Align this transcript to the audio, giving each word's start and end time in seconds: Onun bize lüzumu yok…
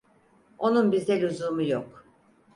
Onun 0.57 0.91
bize 0.91 1.21
lüzumu 1.21 1.63
yok… 1.67 2.05